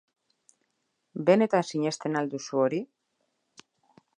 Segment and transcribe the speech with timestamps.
[1.27, 2.81] Benetan sinesten al duzu hori?